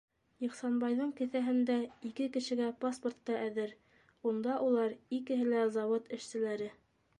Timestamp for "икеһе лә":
5.21-5.63